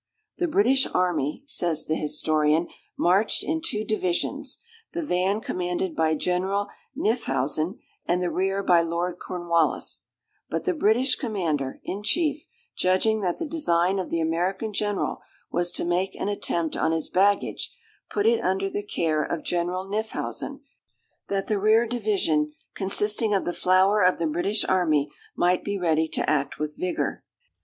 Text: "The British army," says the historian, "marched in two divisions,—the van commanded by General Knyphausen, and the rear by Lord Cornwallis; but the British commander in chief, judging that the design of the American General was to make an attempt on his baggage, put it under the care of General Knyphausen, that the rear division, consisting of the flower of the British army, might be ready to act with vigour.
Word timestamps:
"The 0.39 0.47
British 0.47 0.87
army," 0.95 1.43
says 1.45 1.85
the 1.85 1.93
historian, 1.93 2.69
"marched 2.97 3.43
in 3.43 3.61
two 3.61 3.85
divisions,—the 3.85 5.03
van 5.03 5.41
commanded 5.41 5.95
by 5.95 6.15
General 6.15 6.69
Knyphausen, 6.97 7.77
and 8.07 8.19
the 8.19 8.31
rear 8.31 8.63
by 8.63 8.81
Lord 8.81 9.19
Cornwallis; 9.19 10.07
but 10.49 10.63
the 10.63 10.73
British 10.73 11.15
commander 11.15 11.79
in 11.83 12.01
chief, 12.01 12.47
judging 12.75 13.21
that 13.21 13.37
the 13.37 13.45
design 13.45 13.99
of 13.99 14.09
the 14.09 14.19
American 14.19 14.73
General 14.73 15.21
was 15.51 15.71
to 15.73 15.85
make 15.85 16.15
an 16.15 16.29
attempt 16.29 16.75
on 16.75 16.91
his 16.93 17.07
baggage, 17.07 17.71
put 18.09 18.25
it 18.25 18.43
under 18.43 18.71
the 18.71 18.81
care 18.81 19.23
of 19.23 19.43
General 19.43 19.85
Knyphausen, 19.85 20.61
that 21.27 21.45
the 21.45 21.59
rear 21.59 21.85
division, 21.85 22.53
consisting 22.73 23.35
of 23.35 23.45
the 23.45 23.53
flower 23.53 24.01
of 24.01 24.17
the 24.17 24.25
British 24.25 24.65
army, 24.65 25.11
might 25.35 25.63
be 25.63 25.77
ready 25.77 26.07
to 26.07 26.27
act 26.27 26.57
with 26.57 26.75
vigour. 26.75 27.23